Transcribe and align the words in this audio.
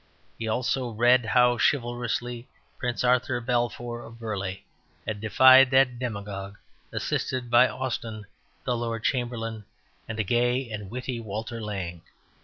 He 0.39 0.47
also 0.47 0.89
read 0.89 1.27
how 1.27 1.59
chivalrously 1.59 2.47
Prince 2.79 3.03
Arthur 3.03 3.39
Balfour 3.39 4.01
of 4.01 4.17
Burleigh 4.19 4.61
had 5.05 5.21
defied 5.21 5.69
that 5.69 5.99
demagogue, 5.99 6.57
assisted 6.91 7.51
by 7.51 7.67
Austen 7.69 8.25
the 8.63 8.75
Lord 8.75 9.03
Chamberlain 9.03 9.63
and 10.09 10.17
the 10.17 10.23
gay 10.23 10.67
and 10.71 10.89
witty 10.89 11.19
Walter 11.19 11.61
Lang. 11.61 12.01